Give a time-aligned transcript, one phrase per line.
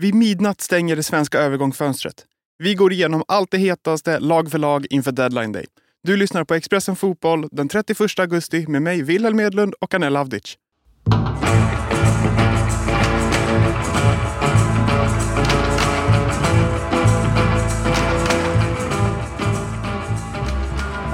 [0.00, 2.14] Vid midnatt stänger det svenska övergångsfönstret.
[2.58, 5.64] Vi går igenom allt det hetaste lag för lag inför deadline day.
[6.02, 10.56] Du lyssnar på Expressen Fotboll den 31 augusti med mig, Wilhelm Edlund och Anel Avdic.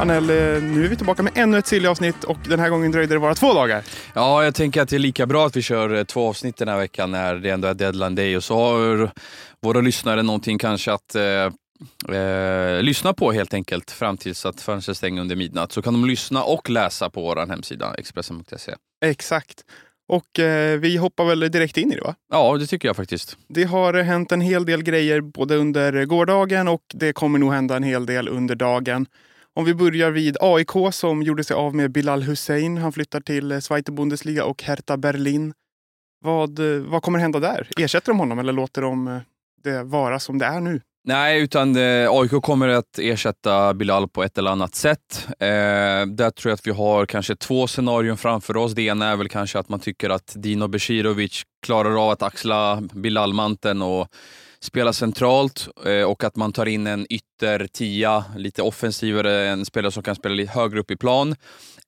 [0.05, 3.15] Anel, eh, nu är vi tillbaka med ännu ett Silly-avsnitt och den här gången dröjde
[3.15, 3.85] det bara två dagar.
[4.15, 6.69] Ja, jag tänker att det är lika bra att vi kör eh, två avsnitt den
[6.69, 9.11] här veckan när det ändå är deadline day och så har
[9.63, 14.97] våra lyssnare någonting kanske att eh, eh, lyssna på helt enkelt fram tills att fönstret
[14.97, 15.73] stänger under midnatt.
[15.73, 18.75] Så kan de lyssna och läsa på vår hemsida Expressen.se.
[19.05, 19.65] Exakt.
[20.09, 22.15] Och eh, vi hoppar väl direkt in i det va?
[22.33, 23.37] Ja, det tycker jag faktiskt.
[23.49, 27.77] Det har hänt en hel del grejer både under gårdagen och det kommer nog hända
[27.77, 29.07] en hel del under dagen.
[29.57, 32.77] Om vi börjar vid AIK som gjorde sig av med Bilal Hussein.
[32.77, 35.55] Han flyttar till eh, Zweite Bundesliga och Hertha Berlin.
[36.25, 37.69] Vad, eh, vad kommer hända där?
[37.77, 39.19] Ersätter de honom eller låter de eh,
[39.65, 40.81] det vara som det är nu?
[41.07, 45.29] Nej, utan eh, AIK kommer att ersätta Bilal på ett eller annat sätt.
[45.29, 48.73] Eh, där tror jag att vi har kanske två scenarion framför oss.
[48.73, 52.83] Det ena är väl kanske att man tycker att Dino Besirovic klarar av att axla
[52.93, 54.09] Bilal-manteln och
[54.65, 59.93] spela centralt eh, och att man tar in en ytter tia, lite offensivare, en spelare
[59.93, 61.37] som kan spela lite högre upp i plan.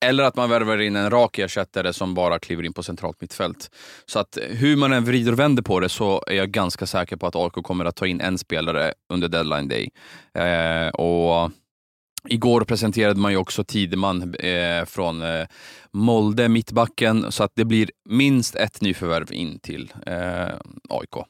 [0.00, 3.70] Eller att man värvar in en rak ersättare som bara kliver in på centralt mittfält.
[4.06, 6.86] Så att eh, hur man än vrider och vänder på det så är jag ganska
[6.86, 9.90] säker på att AIK kommer att ta in en spelare under deadline day.
[10.34, 11.50] Eh, och
[12.28, 15.46] Igår presenterade man ju också Tideman eh, från eh,
[15.92, 20.54] Molde, mittbacken, så att det blir minst ett nyförvärv in till eh,
[20.88, 21.26] AIK.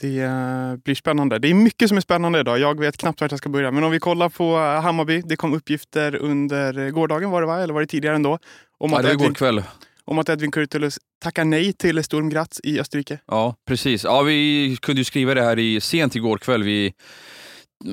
[0.00, 1.38] Det eh, blir spännande.
[1.38, 2.58] Det är mycket som är spännande idag.
[2.58, 3.70] Jag vet knappt vart jag ska börja.
[3.70, 5.22] Men om vi kollar på eh, Hammarby.
[5.24, 7.60] Det kom uppgifter under gårdagen var det va?
[7.60, 8.38] Eller var det tidigare ändå?
[8.78, 9.62] Om ja, det var igår kväll.
[10.04, 13.18] Om att Edvin Kurtulus tackar nej till Sturm Graz i Österrike.
[13.26, 14.04] Ja, precis.
[14.04, 16.62] Ja, vi kunde ju skriva det här i, sent igår kväll.
[16.62, 16.92] Vi,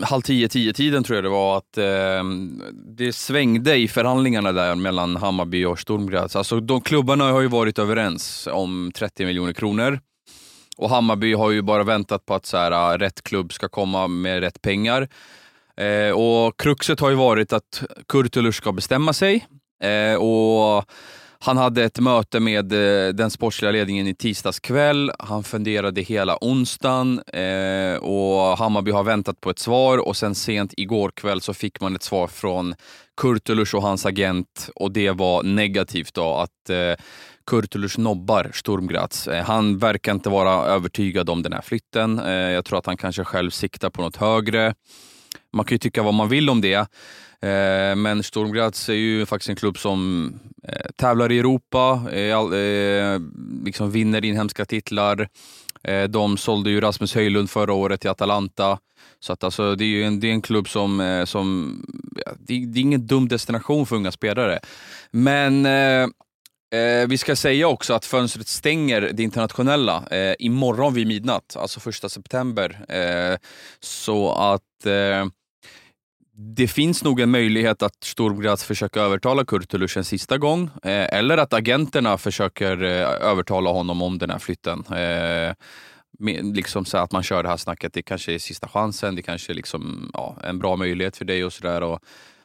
[0.03, 2.23] halv tio, tio tiden tror jag det var, att eh,
[2.97, 6.35] det svängde i förhandlingarna där mellan Hammarby och Sturm Graz.
[6.35, 9.99] Alltså, de klubbarna har ju varit överens om 30 miljoner kronor.
[10.77, 14.07] Och Hammarby har ju bara väntat på att så här, äh, rätt klubb ska komma
[14.07, 15.07] med rätt pengar.
[15.77, 19.47] Eh, och Kruxet har ju varit att Kurtulus ska bestämma sig.
[19.83, 20.85] Eh, och
[21.43, 25.11] han hade ett möte med eh, den sportsliga ledningen i tisdags kväll.
[25.19, 30.73] Han funderade hela onsdagen eh, och Hammarby har väntat på ett svar och sen sent
[30.77, 32.75] igår kväll så fick man ett svar från
[33.21, 37.05] Kurtulus och hans agent och det var negativt då att eh,
[37.51, 39.27] Kurtulus nobbar Sturmgratz.
[39.27, 42.19] Eh, han verkar inte vara övertygad om den här flytten.
[42.19, 44.73] Eh, jag tror att han kanske själv siktar på något högre.
[45.53, 46.73] Man kan ju tycka vad man vill om det.
[47.41, 50.33] Eh, men Sturmgratz är ju faktiskt en klubb som
[50.95, 52.01] tävlar i Europa,
[53.65, 55.27] liksom vinner inhemska titlar.
[56.09, 58.79] De sålde ju Rasmus Höjlund förra året till Atalanta.
[59.19, 61.77] Så att alltså, det är ju en, det är en klubb som, som
[62.25, 64.59] ja, det, är, det är ingen dum destination för unga spelare.
[65.11, 65.67] Men
[66.73, 71.79] Eh, vi ska säga också att fönstret stänger det internationella eh, imorgon vid midnatt, alltså
[71.79, 72.85] första september.
[72.89, 73.37] Eh,
[73.79, 75.25] så att eh,
[76.37, 80.69] det finns nog en möjlighet att Storgraz försöker övertala Kurtulus en sista gång.
[80.83, 84.79] Eh, eller att agenterna försöker eh, övertala honom om den här flytten.
[84.79, 85.53] Eh,
[86.19, 89.21] med, liksom så att man kör det här snacket, det kanske är sista chansen, det
[89.21, 91.99] kanske är liksom, ja, en bra möjlighet för dig och sådär.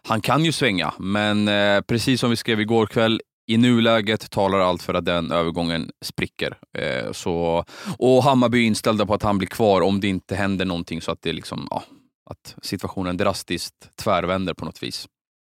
[0.08, 4.59] Han kan ju svänga, men eh, precis som vi skrev igår kväll, i nuläget talar
[4.59, 6.59] allt för att den övergången spricker.
[6.79, 7.65] Eh, så,
[7.99, 11.12] och Hammarby är inställda på att han blir kvar om det inte händer någonting så
[11.12, 11.85] att, det liksom, ja,
[12.31, 15.09] att situationen drastiskt tvärvänder på något vis.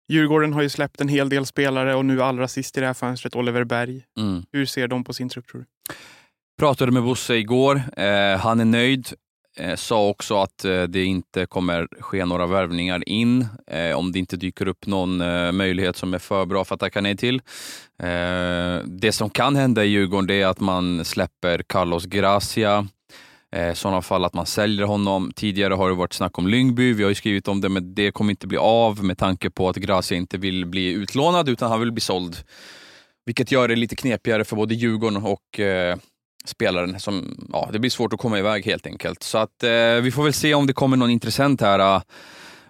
[0.09, 2.95] Djurgården har ju släppt en hel del spelare och nu allra sist i det här
[2.95, 4.05] fönstret Oliver Berg.
[4.19, 4.43] Mm.
[4.53, 5.67] Hur ser de på sin trupp tror du?
[6.59, 7.83] Pratade med Bosse igår.
[7.97, 9.09] Eh, han är nöjd.
[9.57, 14.19] Eh, sa också att eh, det inte kommer ske några värvningar in eh, om det
[14.19, 17.41] inte dyker upp någon eh, möjlighet som är för bra för att tacka nej till.
[18.85, 22.89] Det som kan hända i Djurgården är att man släpper Carlos Gracia.
[23.57, 25.33] I sådana fall att man säljer honom.
[25.37, 26.93] Tidigare har det varit snack om Lyngby.
[26.93, 29.69] Vi har ju skrivit om det, men det kommer inte bli av med tanke på
[29.69, 32.37] att Gracia inte vill bli utlånad utan han vill bli såld.
[33.27, 35.61] Vilket gör det lite knepigare för både Djurgården och
[36.49, 39.23] spelaren som, ja, det blir svårt att komma iväg helt enkelt.
[39.23, 39.71] Så att eh,
[40.03, 42.03] vi får väl se om det kommer någon intressent här eh,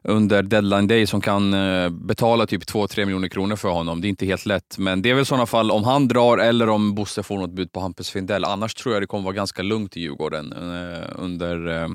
[0.02, 4.00] under deadline day som kan eh, betala typ 2-3 miljoner kronor för honom.
[4.00, 6.38] Det är inte helt lätt, men det är väl i sådana fall om han drar
[6.38, 8.44] eller om Bosse får något bud på Hampus Findell.
[8.44, 11.88] Annars tror jag det kommer vara ganska lugnt i Djurgården eh, under eh,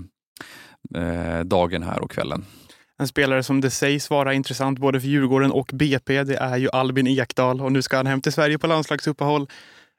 [1.04, 2.46] eh, dagen här och kvällen.
[3.00, 6.70] En spelare som det sägs vara intressant både för Djurgården och BP, det är ju
[6.70, 9.48] Albin Ekdal och nu ska han hem till Sverige på landslagsuppehåll.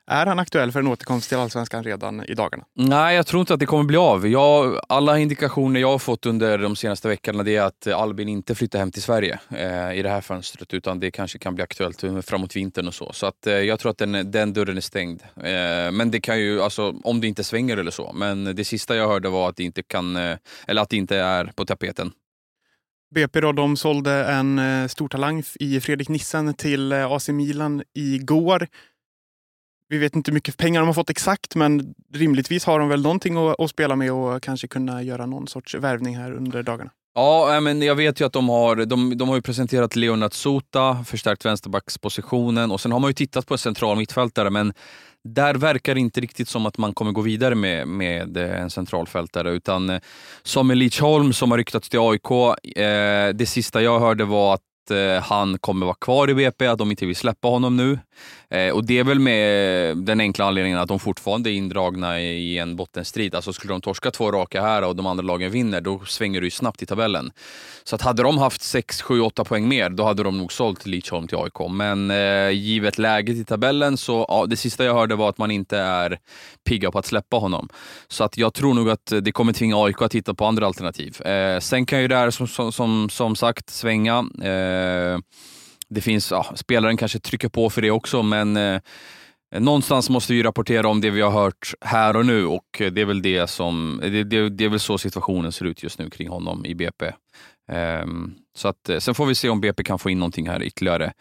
[0.06, 2.64] Är han aktuell för en återkomst till allsvenskan redan i dagarna?
[2.76, 4.28] Nej, jag tror inte att det kommer bli av.
[4.28, 8.78] Jag, alla indikationer jag har fått under de senaste veckorna är att Albin inte flyttar
[8.78, 12.56] hem till Sverige eh, i det här fönstret, utan det kanske kan bli aktuellt framåt
[12.56, 13.12] vintern och så.
[13.12, 15.22] Så att, eh, jag tror att den, den dörren är stängd.
[15.36, 18.12] Eh, men det kan ju, alltså, om det inte svänger eller så.
[18.12, 21.16] Men det sista jag hörde var att det inte, kan, eh, eller att det inte
[21.16, 22.12] är på tapeten.
[23.14, 27.82] BP då, de sålde en eh, stor talang i Fredrik Nissen till eh, AC Milan
[27.94, 28.66] igår.
[29.92, 33.02] Vi vet inte hur mycket pengar de har fått exakt, men rimligtvis har de väl
[33.02, 36.90] någonting att, att spela med och kanske kunna göra någon sorts värvning här under dagarna.
[37.14, 41.04] Ja, men jag vet ju att de har, de, de har ju presenterat Leonard Sota,
[41.04, 44.72] förstärkt vänsterbackspositionen och sen har man ju tittat på en central mittfältare, men
[45.24, 48.70] där verkar det inte riktigt som att man kommer gå vidare med, med eh, en
[48.70, 49.50] centralfältare.
[49.50, 50.00] Utan eh,
[50.42, 52.30] Samuel Lidsholm som har ryktats till AIK,
[52.76, 56.78] eh, det sista jag hörde var att Eh, han kommer vara kvar i BP, att
[56.78, 57.98] de inte vill släppa honom nu.
[58.50, 62.58] Eh, och det är väl med den enkla anledningen att de fortfarande är indragna i
[62.58, 63.34] en bottenstrid.
[63.34, 66.46] Alltså skulle de torska två raka här och de andra lagen vinner, då svänger det
[66.46, 67.30] ju snabbt i tabellen.
[67.84, 70.86] Så att hade de haft 6, 7, 8 poäng mer, då hade de nog sålt
[70.86, 71.70] Lidsholm till AIK.
[71.70, 75.50] Men eh, givet läget i tabellen så, ja, det sista jag hörde var att man
[75.50, 76.18] inte är
[76.64, 77.68] pigga på att släppa honom.
[78.08, 81.22] Så att jag tror nog att det kommer tvinga AIK att titta på andra alternativ.
[81.22, 84.18] Eh, sen kan ju det här som, som, som, som sagt svänga.
[84.42, 85.18] Eh, Eh,
[85.88, 88.80] det finns, ja, spelaren kanske trycker på för det också, men eh,
[89.58, 93.04] någonstans måste vi rapportera om det vi har hört här och nu och det är
[93.04, 96.28] väl det som, det, det, det är väl så situationen ser ut just nu kring
[96.28, 97.12] honom i BP.
[97.72, 100.62] Um, så att, eh, sen får vi se om BP kan få in någonting här
[100.62, 101.12] ytterligare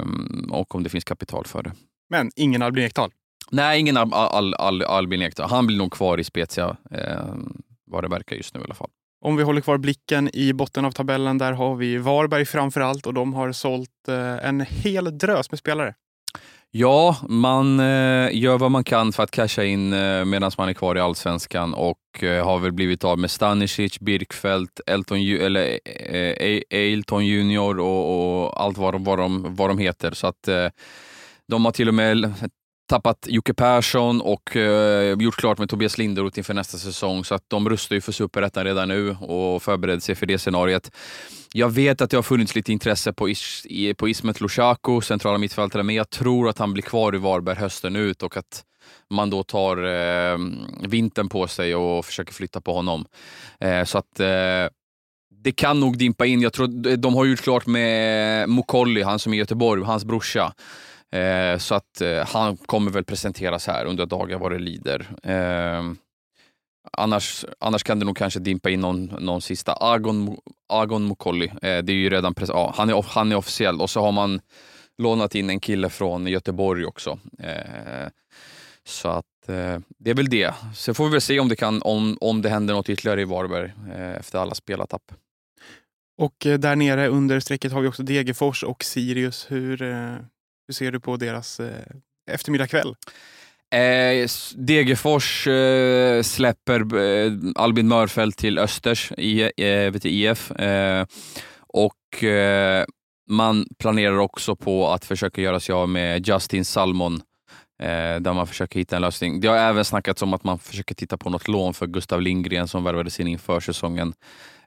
[0.00, 1.72] um, och om det finns kapital för det.
[2.10, 3.10] Men ingen Albin Ekdal?
[3.50, 5.50] Nej, ingen Al Al Al Albin Ekdal.
[5.50, 8.90] Han blir nog kvar i Spezia, um, vad det verkar just nu i alla fall.
[9.20, 13.06] Om vi håller kvar blicken i botten av tabellen, där har vi Varberg framför allt
[13.06, 15.94] och de har sålt eh, en hel drös med spelare.
[16.70, 20.72] Ja, man eh, gör vad man kan för att casha in eh, medan man är
[20.72, 25.78] kvar i allsvenskan och har väl blivit av med Stanisic, Birkfeldt, Elton, eller,
[26.70, 30.10] Ailton Junior och, och, allt vad de, vad, de, vad de heter.
[30.12, 30.48] Så att
[31.48, 32.34] de har till och med
[32.88, 37.24] tappat Jocke Persson och eh, gjort klart med Tobias Linderoth inför nästa säsong.
[37.24, 40.90] Så att de rustar ju för superettan redan nu och förbereder sig för det scenariet.
[41.52, 45.82] Jag vet att det har funnits lite intresse på, Is på Ismet Lushaku, centrala mittfältare,
[45.82, 48.64] men jag tror att han blir kvar i Varberg hösten ut och att
[49.10, 50.38] man då tar eh,
[50.88, 53.06] vintern på sig och försöker flytta på honom.
[53.60, 54.26] Eh, så att eh,
[55.44, 56.40] det kan nog dimpa in.
[56.40, 60.52] Jag tror de har gjort klart med Mokolli, han som är i Göteborg, hans brorsa.
[61.12, 65.06] Eh, så att eh, han kommer väl presenteras här under dagar vad det lider.
[65.22, 65.82] Eh,
[66.92, 69.76] annars, annars kan det nog kanske dimpa in någon, någon sista.
[69.80, 70.36] Agon,
[70.68, 74.00] Agon Mokolli, eh, det är ju redan ja, han, är, han är officiell och så
[74.00, 74.40] har man
[74.98, 77.18] lånat in en kille från Göteborg också.
[77.38, 78.08] Eh,
[78.84, 80.54] så att eh, det är väl det.
[80.74, 83.24] Sen får vi väl se om det, kan, om, om det händer något ytterligare i
[83.24, 85.12] Varberg eh, efter alla spelartapp.
[86.18, 89.46] Och eh, där nere under strecket har vi också Degerfors och Sirius.
[89.50, 90.16] Hur, eh,
[90.68, 91.84] hur ser du på deras eh,
[92.30, 92.94] eftermiddagkväll?
[93.74, 101.06] Eh, Degerfors eh, släpper eh, Albin Mörfeldt till Östers i, eh, vet IF eh,
[101.60, 102.84] och eh,
[103.30, 107.14] man planerar också på att försöka göra sig av med Justin Salmon
[107.82, 109.40] eh, där man försöker hitta en lösning.
[109.40, 112.68] Det har även snackats om att man försöker titta på något lån för Gustav Lindgren
[112.68, 114.14] som värvades in inför säsongen.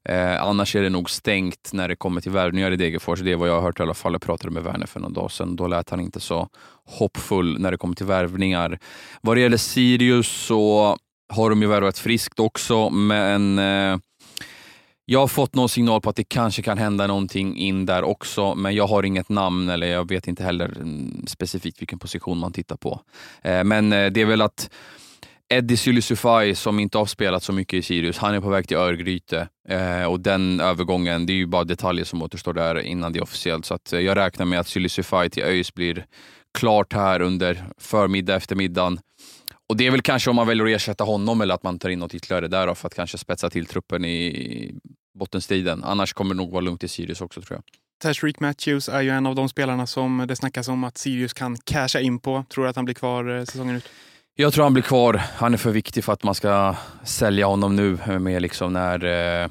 [0.10, 3.20] Eh, annars är det nog stängt när det kommer till värvningar i Degerfors.
[3.20, 4.12] Det är vad jag har hört i alla fall.
[4.13, 5.55] Jag pratade med Werner för någon dag sedan.
[5.55, 6.50] Då lät han inte så
[6.86, 8.79] hoppfull när det kommer till värvningar.
[9.22, 10.98] Vad det gäller Sirius så
[11.34, 13.98] har de ju värvat friskt också, men eh,
[15.05, 18.55] jag har fått någon signal på att det kanske kan hända någonting in där också,
[18.55, 22.53] men jag har inget namn eller jag vet inte heller mm, specifikt vilken position man
[22.53, 23.01] tittar på.
[23.41, 24.70] Eh, men eh, det är väl att
[25.51, 28.77] Eddie Sylisufaj som inte har spelat så mycket i Sirius, han är på väg till
[28.77, 33.20] Örgryte eh, och den övergången, det är ju bara detaljer som återstår där innan det
[33.20, 33.65] är officiellt.
[33.65, 36.05] Så att, eh, jag räknar med att Sylisufaj till ÖIS blir
[36.58, 39.00] klart här under förmiddag, eftermiddagen.
[39.70, 41.89] Och det är väl kanske om man väljer att ersätta honom eller att man tar
[41.89, 44.74] in något ytterligare där för att kanske spetsa till truppen i
[45.20, 45.84] bottenstriden.
[45.84, 47.63] Annars kommer det nog vara lugnt i Sirius också tror jag.
[48.01, 51.58] Tashreeq Matthews är ju en av de spelarna som det snackas om att Sirius kan
[51.58, 52.46] casha in på.
[52.50, 53.89] Tror du att han blir kvar eh, säsongen ut?
[54.36, 55.14] Jag tror han blir kvar.
[55.14, 59.06] Han är för viktig för att man ska sälja honom nu eh, med liksom när,
[59.06, 59.44] eh,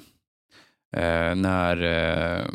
[0.97, 2.47] eh, när eh,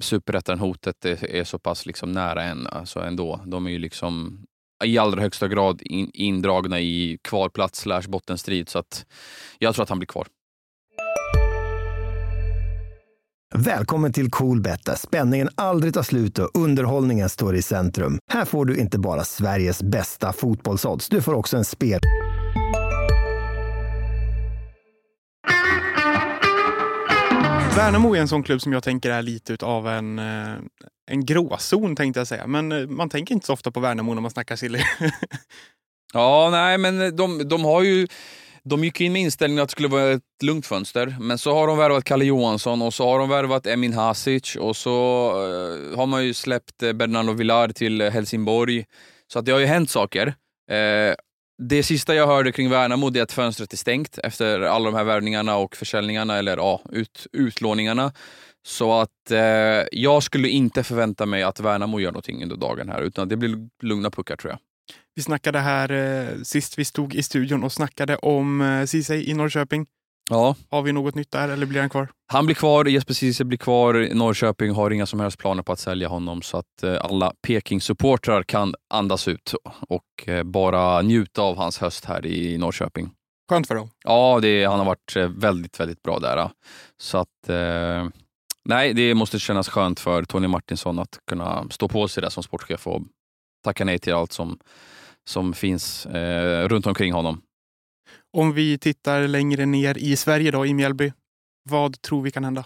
[0.00, 3.40] superettan-hotet är, är, så pass liksom nära en, alltså ändå.
[3.46, 4.44] De är ju liksom
[4.84, 9.06] i allra högsta grad in, indragna i kvalplats slash bottenstrid så att
[9.58, 10.26] jag tror att han blir kvar.
[13.54, 18.18] Välkommen till Coolbet där spänningen aldrig tar slut och underhållningen står i centrum.
[18.32, 22.00] Här får du inte bara Sveriges bästa fotbollsodds, du får också en spel...
[27.76, 30.54] Värnamo är en sån klubb som jag tänker är lite av en, eh,
[31.10, 32.46] en gråzon tänkte jag säga.
[32.46, 34.80] Men eh, man tänker inte så ofta på Värnamo när man snackar silly.
[36.12, 38.08] Ja, nej, men de, de har ju...
[38.62, 41.66] De gick in med inställningen att det skulle vara ett lugnt fönster, men så har
[41.66, 44.90] de värvat Kalle Johansson och så har de värvat Emin Hasic och så
[45.32, 48.84] uh, har man ju släppt eh, Bernardo Villar till Helsingborg.
[49.32, 50.26] Så att det har ju hänt saker.
[50.26, 51.14] Uh,
[51.62, 55.04] det sista jag hörde kring Värnamo är att fönstret är stängt efter alla de här
[55.04, 58.12] värvningarna och försäljningarna, eller ja, ut, utlåningarna.
[58.62, 59.40] Så att eh,
[59.92, 63.68] jag skulle inte förvänta mig att Värnamo gör någonting under dagen här, utan det blir
[63.82, 64.58] lugna puckar tror jag.
[65.14, 69.34] Vi snackade här eh, sist vi stod i studion och snackade om eh, Ceesay i
[69.34, 69.86] Norrköping.
[70.30, 70.56] Ja.
[70.70, 72.08] Har vi något nytt där eller blir han kvar?
[72.32, 74.14] Han blir kvar, Jesper Ceesay blir kvar.
[74.14, 78.42] Norrköping har inga som helst planer på att sälja honom så att eh, alla Peking-supportrar
[78.42, 79.54] kan andas ut
[79.88, 83.10] och eh, bara njuta av hans höst här i Norrköping.
[83.50, 83.90] Skönt för dem.
[84.04, 86.50] Ja, det, han har varit eh, väldigt, väldigt bra där.
[87.00, 88.08] Så att, eh,
[88.64, 92.42] nej, det måste kännas skönt för Tony Martinsson att kunna stå på sig där som
[92.42, 93.02] sportchef och
[93.64, 94.58] tacka nej till allt som,
[95.24, 97.42] som finns eh, runt omkring honom.
[98.32, 101.12] Om vi tittar längre ner i Sverige då, i Mjällby.
[101.70, 102.64] Vad tror vi kan hända?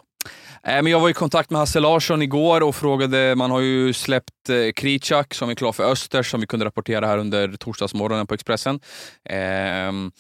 [0.62, 3.92] Eh, men jag var i kontakt med Hasse Larsson igår och frågade, man har ju
[3.92, 8.26] släppt eh, Kricak som är klar för Östers som vi kunde rapportera här under torsdagsmorgonen
[8.26, 8.80] på Expressen.
[9.24, 10.12] Ehm,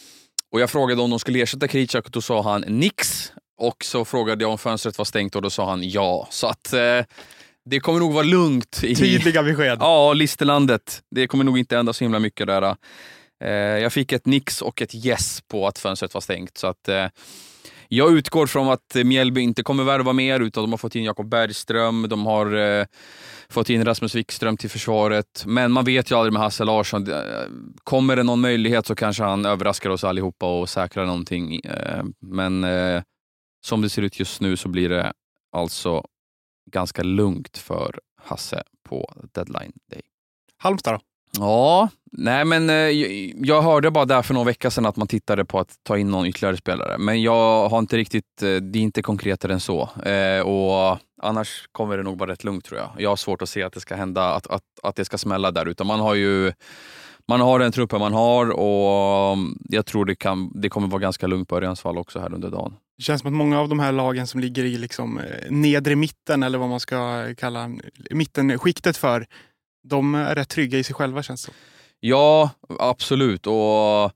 [0.52, 3.32] och jag frågade om de skulle ersätta Kricak och då sa han nix.
[3.56, 6.28] Och så frågade jag om fönstret var stängt och då sa han ja.
[6.30, 7.00] Så att eh,
[7.64, 8.80] det kommer nog vara lugnt.
[8.84, 9.76] I, Tydliga besked.
[9.80, 11.02] ja, Listerlandet.
[11.10, 12.76] Det kommer nog inte hända så himla mycket där.
[13.44, 16.58] Eh, jag fick ett nix och ett yes på att fönstret var stängt.
[16.58, 17.06] Så att, eh,
[17.88, 21.28] jag utgår från att Mjällby inte kommer värva mer, utan de har fått in Jakob
[21.28, 22.86] Bergström, de har eh,
[23.48, 25.44] fått in Rasmus Wikström till försvaret.
[25.46, 27.06] Men man vet ju aldrig med Hasse Larsson.
[27.84, 31.60] Kommer det någon möjlighet så kanske han överraskar oss allihopa och säkrar någonting.
[31.60, 33.02] Eh, men eh,
[33.66, 35.12] som det ser ut just nu så blir det
[35.56, 36.02] alltså
[36.66, 40.02] ganska lugnt för Hasse på deadline day.
[40.58, 41.00] Halmstad då?
[41.38, 42.76] Ja, nej men eh,
[43.46, 46.10] jag hörde bara där för några veckor sedan att man tittade på att ta in
[46.10, 46.98] någon ytterligare spelare.
[46.98, 49.88] Men jag har inte riktigt, eh, det är inte konkretare än så.
[50.04, 52.90] Eh, och annars kommer det nog vara rätt lugnt tror jag.
[52.98, 55.50] Jag har svårt att se att det ska hända, att, att, att det ska smälla
[55.50, 55.68] där.
[55.68, 56.52] Utan man har ju
[57.28, 59.38] man har den truppen man har och
[59.68, 62.50] jag tror det, kan, det kommer vara ganska lugnt på Örjans fall också här under
[62.50, 62.76] dagen.
[62.96, 66.42] Det känns som att många av de här lagen som ligger i liksom nedre mitten
[66.42, 67.70] eller vad man ska kalla
[68.10, 69.26] mittenskiktet för,
[69.88, 71.52] de är rätt trygga i sig själva känns det
[72.00, 73.46] Ja, absolut.
[73.46, 74.12] Och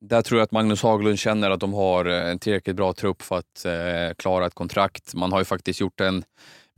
[0.00, 3.38] där tror jag att Magnus Haglund känner att de har en tillräckligt bra trupp för
[3.38, 5.14] att eh, klara ett kontrakt.
[5.14, 6.24] Man har ju faktiskt gjort en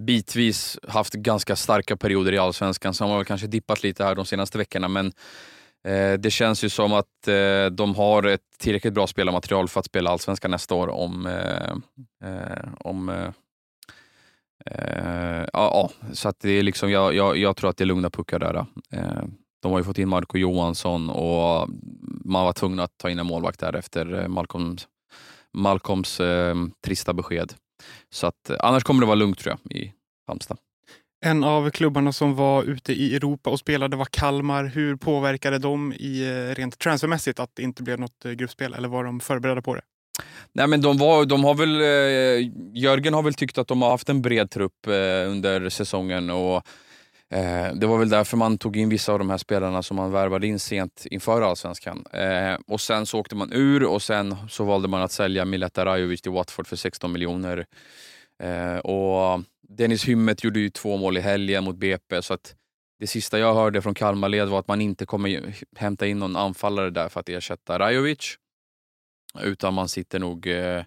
[0.07, 4.59] bitvis haft ganska starka perioder i Allsvenskan, så har kanske dippat lite här de senaste
[4.59, 4.89] veckorna.
[4.89, 5.13] Men eh,
[5.89, 9.87] Eh, det känns ju som att eh, de har ett tillräckligt bra spelarmaterial för att
[9.87, 13.31] spela Allsvenskan nästa år om, eh, om eh,
[14.79, 18.11] Uh, ja, så att det är liksom, jag, jag, jag, tror att det är lugna
[18.11, 18.55] puckar där.
[18.97, 19.25] Uh,
[19.63, 21.69] de har ju fått in Marco Johansson och
[22.25, 24.89] man var tvungen att ta in en målvakt där efter Malcolms,
[25.53, 27.55] Malcolms uh, trista besked.
[28.11, 29.93] Så att, annars kommer det vara lugnt tror jag i
[30.27, 30.59] Halmstad.
[31.23, 34.65] En av klubbarna som var ute i Europa och spelade var Kalmar.
[34.65, 38.89] Hur påverkade de i eh, rent transfermässigt att det inte blev något eh, gruppspel eller
[38.89, 39.83] var de förberedda på det?
[40.53, 43.91] Nej, men de, var, de har väl, eh, Jörgen har väl tyckt att de har
[43.91, 44.93] haft en bred trupp eh,
[45.31, 46.31] under säsongen.
[46.31, 46.57] och
[47.31, 50.13] eh, Det var väl därför man tog in vissa av de här spelarna som man
[50.13, 52.05] värvade in sent inför allsvenskan.
[52.13, 55.85] Eh, och Sen så åkte man ur och sen så valde man att sälja Mileta
[55.85, 57.67] Rajovic till Watford för 16 miljoner.
[58.43, 59.41] Eh, och
[59.77, 62.23] Dennis Hymmet gjorde ju två mål i helgen mot BP.
[62.23, 62.55] så att
[62.99, 66.91] det sista jag hörde från Kalmarled var att man inte kommer hämta in någon anfallare
[66.91, 68.37] där för att ersätta Rajovic.
[69.43, 70.85] Utan man sitter nog eh,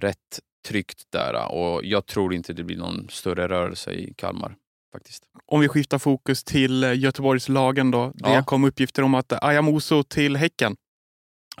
[0.00, 4.56] rätt tryggt där och jag tror inte det blir någon större rörelse i Kalmar.
[4.92, 5.24] faktiskt.
[5.46, 8.12] Om vi skiftar fokus till eh, Göteborgslagen då.
[8.14, 8.44] Det ja.
[8.44, 10.76] kom uppgifter om att Ayamoso till Häcken.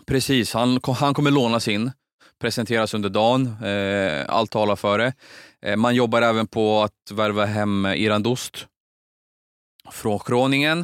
[0.06, 1.90] Precis, han, han kommer lånas in,
[2.40, 3.56] presenteras under dagen.
[3.64, 5.12] Eh, allt talar för det.
[5.62, 8.66] Eh, man jobbar även på att värva hem Iran Dost
[9.90, 10.78] från Groningen.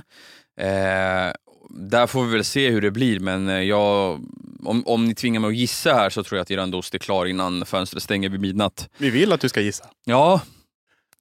[0.60, 1.32] Eh,
[1.70, 4.20] där får vi väl se hur det blir, men jag,
[4.64, 6.98] om, om ni tvingar mig att gissa här så tror jag att Iran Dost är
[6.98, 8.88] klar innan fönstret stänger vid midnatt.
[8.98, 9.84] Vi vill att du ska gissa.
[10.04, 10.40] Ja.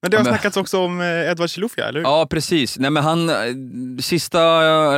[0.02, 0.34] Men det har men...
[0.34, 2.06] snackats också om Edward Chilufya, eller hur?
[2.06, 2.78] Ja, precis.
[2.78, 3.32] Nej, men han,
[4.02, 4.40] sista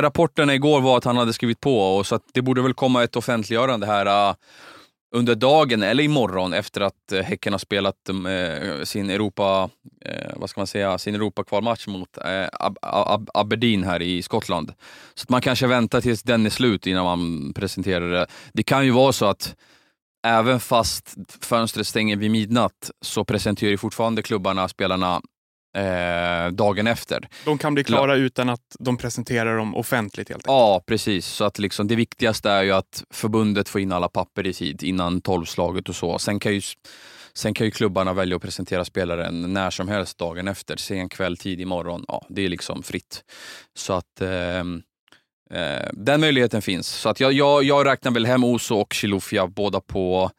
[0.02, 3.16] rapporten igår var att han hade skrivit på, och så det borde väl komma ett
[3.16, 4.34] offentliggörande här
[5.10, 9.70] under dagen eller imorgon efter att eh, Häcken har spelat eh, sin Europa,
[10.04, 14.72] eh, vad ska man säga, sin Europakvalmatch mot eh, Ab Ab Aberdeen här i Skottland.
[15.14, 18.26] Så att man kanske väntar tills den är slut innan man presenterar det.
[18.52, 19.56] Det kan ju vara så att
[20.26, 25.20] även fast fönstret stänger vid midnatt så presenterar ju fortfarande klubbarna spelarna
[25.76, 27.28] eh, dagen efter.
[27.44, 30.46] De kan bli klara utan att de presenterar dem offentligt helt enkelt.
[30.46, 31.26] Ja, precis.
[31.26, 34.82] Så att liksom, det viktigaste är ju att förbundet får in alla papper i tid
[34.82, 36.18] innan tolvslaget och så.
[36.18, 36.60] Sen kan ju,
[37.34, 40.76] sen kan ju klubbarna välja att presentera spelaren när som helst dagen efter.
[40.76, 42.04] Sen kväll, tidig morgon.
[42.08, 43.24] Ja, det är liksom fritt.
[43.74, 44.60] Så att eh,
[45.60, 46.88] eh, den möjligheten finns.
[46.88, 50.30] Så att jag, jag, jag räknar väl hem Oso och Chilufya båda på,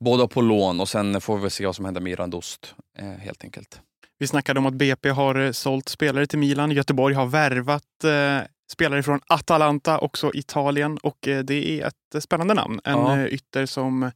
[0.00, 3.44] båda på lån och sen får vi se vad som händer med Irandost eh, helt
[3.44, 3.80] enkelt.
[4.24, 6.70] Vi snackade om att BP har eh, sålt spelare till Milan.
[6.70, 10.98] Göteborg har värvat eh, spelare från Atalanta, också Italien.
[11.02, 12.80] Och eh, det är ett spännande namn.
[12.84, 13.18] En ja.
[13.18, 14.10] Eh, ytter som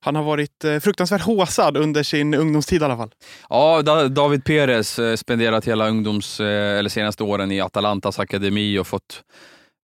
[0.00, 3.14] han har varit eh, fruktansvärt håsad under sin ungdomstid i alla fall.
[3.48, 9.22] Ja, David Perez spenderat hela ungdoms, eller senaste åren i Atalantas akademi och fått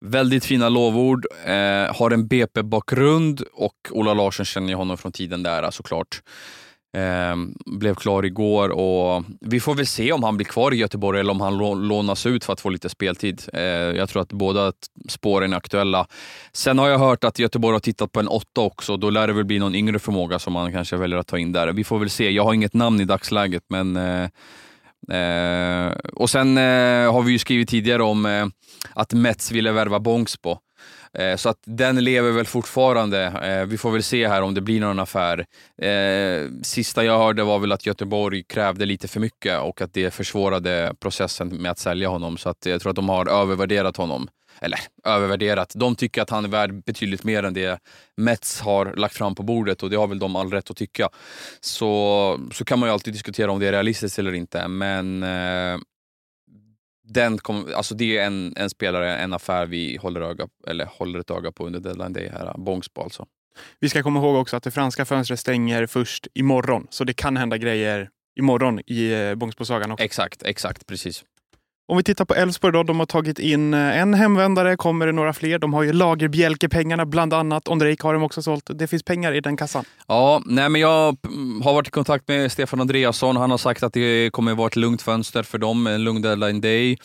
[0.05, 1.27] väldigt fina lovord.
[1.45, 6.23] Eh, har en BP-bakgrund och Ola Larsson känner ju honom från tiden där såklart.
[6.97, 11.21] Ehm, blev klar igår och vi får väl se om han blir kvar i Göteborg
[11.21, 13.43] eller om han lånas ut för att få lite speltid.
[13.53, 14.73] Ehm, jag tror att båda
[15.09, 16.07] spåren är aktuella.
[16.53, 18.97] Sen har jag hört att Göteborg har tittat på en åtta också.
[18.97, 21.53] Då lär det väl bli någon yngre förmåga som man kanske väljer att ta in
[21.53, 21.73] där.
[21.73, 22.31] Vi får väl se.
[22.31, 24.29] Jag har inget namn i dagsläget, men eh,
[25.19, 28.47] eh och sen eh, har vi ju skrivit tidigare om eh,
[28.95, 30.59] att Mets ville värva Bångsbo.
[31.15, 33.23] Eh, så att den lever väl fortfarande.
[33.25, 35.47] Eh, vi får väl se här om det blir någon affär.
[35.83, 40.11] Eh, sista jag hörde var väl att Göteborg krävde lite för mycket och att det
[40.11, 42.37] försvårade processen med att sälja honom.
[42.37, 44.29] Så att jag tror att de har övervärderat honom.
[44.61, 45.73] Eller övervärderat.
[45.75, 47.79] De tycker att han är värd betydligt mer än det
[48.17, 51.09] Mets har lagt fram på bordet och det har väl de all rätt att tycka.
[51.61, 55.25] Så, så kan man ju alltid diskutera om det är realistiskt eller inte, men
[57.09, 61.19] den kom, alltså det är en, en spelare, en affär vi håller, öga, eller håller
[61.19, 62.55] ett öga på under deadline day här.
[62.59, 63.27] Bångsbo alltså.
[63.81, 66.87] Vi ska komma ihåg också att det franska fönstret stänger först imorgon.
[66.91, 70.05] Så det kan hända grejer imorgon i eh, Bångsbosagan också.
[70.05, 71.25] Exakt, exakt, precis.
[71.91, 75.13] Om vi tittar på Elfsborg då, de har tagit in eh, en hemvändare, kommer det
[75.13, 75.59] några fler?
[75.59, 77.69] De har ju Lagerbjälke-pengarna bland annat.
[77.69, 78.71] Ondrejk har de också sålt.
[78.75, 79.85] Det finns pengar i den kassan.
[80.07, 83.37] Ja, nej men jag mm, har varit i kontakt med Stefan Andreasson.
[83.37, 86.61] Han har sagt att det kommer vara ett lugnt fönster för dem, en lugn deadline
[86.61, 86.97] day.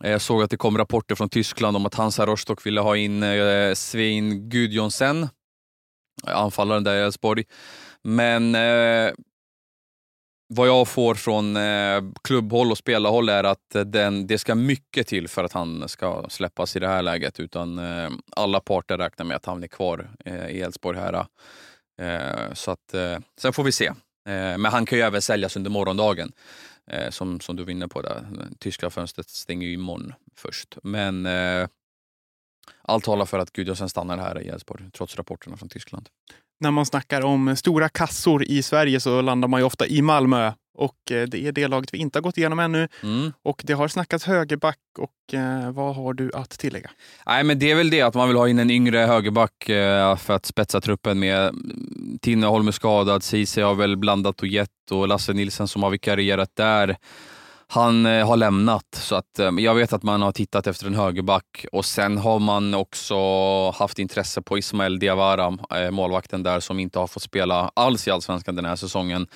[0.00, 3.22] Jag såg att det kom rapporter från Tyskland om att Hansa Rostock ville ha in
[3.22, 5.28] eh, Svein Gudjonsen,
[6.26, 7.44] anfallaren där i Elfsborg.
[8.04, 9.12] Men eh,
[10.48, 15.06] vad jag får från eh, klubbhåll och spelarhåll är att eh, den, det ska mycket
[15.06, 17.40] till för att han ska släppas i det här läget.
[17.40, 21.26] Utan eh, alla parter räknar med att han är kvar eh, i Elfsborg här.
[22.00, 23.86] Eh, så att, eh, sen får vi se.
[23.86, 26.32] Eh, men han kan ju även säljas under morgondagen.
[26.90, 28.26] Eh, som, som du var inne på, där.
[28.58, 30.78] tyska fönstret stänger ju imorgon först.
[30.82, 31.68] Men eh,
[32.82, 36.08] allt talar för att Gudjohnsen stannar här i Elfsborg, trots rapporterna från Tyskland
[36.60, 40.52] när man snackar om stora kassor i Sverige så landar man ju ofta i Malmö.
[40.78, 42.88] Och eh, det är det laget vi inte har gått igenom ännu.
[43.02, 43.32] Mm.
[43.42, 44.78] Och det har snackats högerback.
[44.98, 46.90] Och eh, vad har du att tillägga?
[47.26, 50.16] Nej, men det är väl det att man vill ha in en yngre högerback eh,
[50.16, 51.54] för att spetsa truppen med.
[52.20, 56.50] Tinneholm är skadad, Ceesay har väl blandat och gett och Lasse Nilsson som har vikarierat
[56.56, 56.96] där
[57.70, 58.86] han eh, har lämnat.
[58.92, 62.38] Så att, eh, jag vet att man har tittat efter en högerback och sen har
[62.38, 63.16] man också
[63.70, 68.10] haft intresse på Ismael Diawara, eh, målvakten där som inte har fått spela alls i
[68.10, 69.26] Allsvenskan den här säsongen.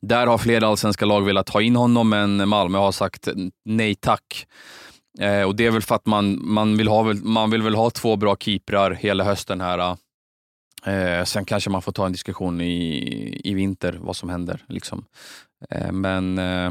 [0.00, 3.28] Där har flera allsvenska lag velat ta in honom, men Malmö har sagt
[3.64, 4.46] nej tack.
[5.20, 7.90] Eh, och Det är väl för att man, man, vill ha, man vill väl ha
[7.90, 9.96] två bra keeprar hela hösten här.
[10.86, 10.94] Eh.
[10.94, 14.64] eh, sen kanske man får ta en diskussion i, i vinter, vad som händer.
[14.68, 15.04] Liksom.
[15.70, 16.70] Eh, men eh,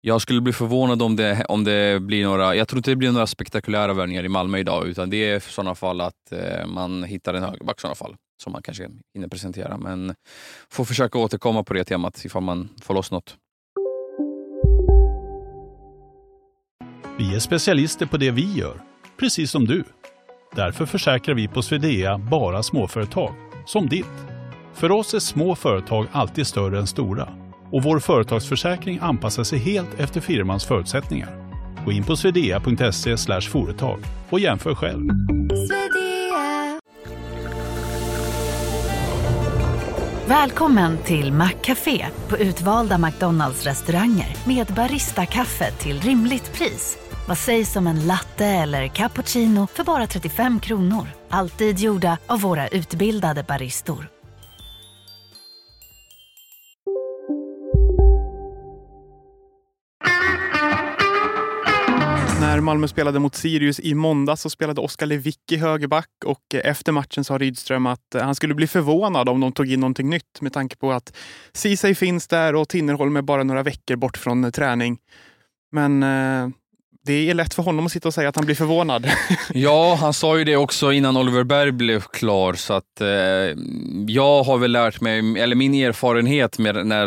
[0.00, 3.12] jag skulle bli förvånad om det, om det blir några, jag tror inte det blir
[3.12, 7.04] några spektakulära värvningar i Malmö idag, utan det är i sådana fall att eh, man
[7.04, 9.76] hittar en högerback i sådana fall, som man kanske hinner presentera.
[9.78, 10.14] Men
[10.70, 13.36] får försöka återkomma på det temat ifall man får loss något.
[17.18, 18.80] Vi är specialister på det vi gör,
[19.18, 19.84] precis som du.
[20.54, 23.34] Därför försäkrar vi på Swedea bara småföretag,
[23.66, 24.06] som ditt.
[24.74, 30.00] För oss är små företag alltid större än stora och vår företagsförsäkring anpassar sig helt
[30.00, 31.50] efter firmans förutsättningar.
[31.84, 35.08] Gå in på swedea.se företag och jämför själv.
[40.26, 46.98] Välkommen till Maccafé på utvalda McDonalds restauranger med Baristakaffe till rimligt pris.
[47.28, 51.06] Vad sägs om en latte eller cappuccino för bara 35 kronor?
[51.30, 54.19] Alltid gjorda av våra utbildade baristor.
[62.70, 67.24] Malmö spelade mot Sirius i måndag så spelade Oskar Lewicki högerback och eh, efter matchen
[67.24, 70.52] sa Rydström att eh, han skulle bli förvånad om de tog in någonting nytt med
[70.52, 71.16] tanke på att
[71.52, 74.98] Ceesay finns där och Tinnerholm är bara några veckor bort från eh, träning.
[75.72, 76.48] Men eh,
[77.04, 79.06] det är lätt för honom att sitta och säga att han blir förvånad.
[79.54, 83.08] ja, han sa ju det också innan Oliver Berg blev klar, så att eh,
[84.06, 87.06] jag har väl lärt mig, eller min erfarenhet med när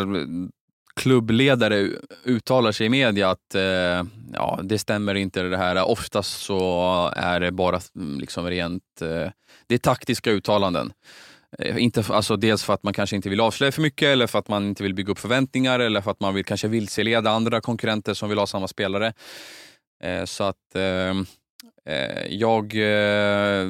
[0.96, 1.88] klubbledare
[2.24, 5.84] uttalar sig i media att eh, ja, det stämmer inte det här.
[5.84, 7.80] Oftast så är det bara
[8.18, 9.30] liksom rent, eh,
[9.66, 10.92] det är taktiska uttalanden.
[11.58, 14.38] Eh, inte, alltså dels för att man kanske inte vill avslöja för mycket eller för
[14.38, 17.60] att man inte vill bygga upp förväntningar eller för att man vill kanske vilseleda andra
[17.60, 19.12] konkurrenter som vill ha samma spelare.
[20.04, 21.10] Eh, så att eh,
[21.94, 23.68] eh jag eh,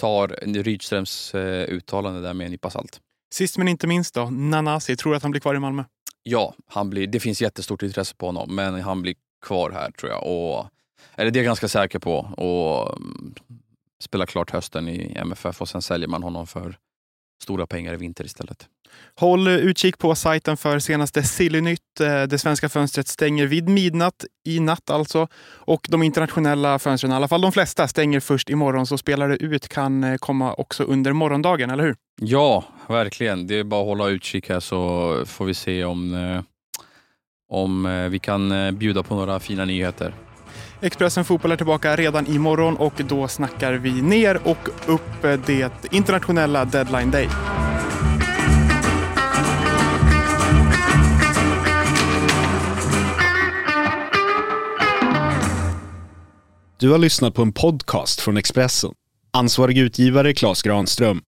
[0.00, 0.28] tar
[0.62, 3.00] Rydströms eh, uttalande där med en nypa salt.
[3.34, 5.84] Sist men inte minst då, Nanasi, tror du att han blir kvar i Malmö?
[6.22, 10.12] Ja, han blir, det finns jättestort intresse på honom, men han blir kvar här tror
[10.12, 10.26] jag.
[10.26, 10.66] Och,
[11.16, 12.16] eller det är jag ganska säker på.
[12.18, 13.34] Och mm,
[14.00, 16.78] spela klart hösten i MFF och sen säljer man honom för
[17.42, 18.68] stora pengar i vinter istället.
[19.14, 22.00] Håll utkik på sajten för senaste Sillynytt.
[22.00, 25.28] Eh, det svenska fönstret stänger vid midnatt i natt alltså.
[25.44, 28.86] Och de internationella fönstren, i alla fall de flesta, stänger först imorgon.
[28.86, 31.96] Så spelare ut kan eh, komma också under morgondagen, eller hur?
[32.20, 33.46] Ja, verkligen.
[33.46, 36.42] Det är bara att hålla utkik här så får vi se om, eh,
[37.50, 40.14] om vi kan bjuda på några fina nyheter.
[40.80, 46.64] Expressen Fotboll är tillbaka redan imorgon och då snackar vi ner och upp det internationella
[46.64, 47.28] deadline day.
[56.80, 58.92] Du har lyssnat på en podcast från Expressen.
[59.32, 61.20] Ansvarig utgivare Klas Granström